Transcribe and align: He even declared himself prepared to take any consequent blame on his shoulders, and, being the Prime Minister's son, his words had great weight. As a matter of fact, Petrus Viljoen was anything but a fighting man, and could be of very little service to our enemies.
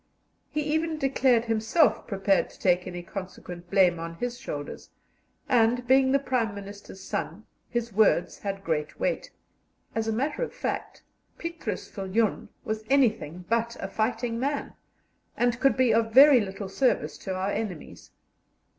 He 0.49 0.61
even 0.63 0.97
declared 0.97 1.45
himself 1.45 2.07
prepared 2.07 2.49
to 2.49 2.57
take 2.59 2.87
any 2.87 3.03
consequent 3.03 3.69
blame 3.69 3.99
on 3.99 4.15
his 4.15 4.35
shoulders, 4.39 4.89
and, 5.47 5.85
being 5.85 6.11
the 6.11 6.17
Prime 6.17 6.55
Minister's 6.55 7.01
son, 7.03 7.45
his 7.69 7.93
words 7.93 8.39
had 8.39 8.63
great 8.63 8.99
weight. 8.99 9.29
As 9.93 10.07
a 10.07 10.11
matter 10.11 10.41
of 10.41 10.55
fact, 10.55 11.03
Petrus 11.37 11.87
Viljoen 11.87 12.49
was 12.63 12.83
anything 12.89 13.45
but 13.47 13.77
a 13.79 13.87
fighting 13.87 14.39
man, 14.39 14.73
and 15.37 15.59
could 15.59 15.77
be 15.77 15.93
of 15.93 16.11
very 16.11 16.39
little 16.41 16.67
service 16.67 17.15
to 17.19 17.35
our 17.35 17.51
enemies. 17.51 18.09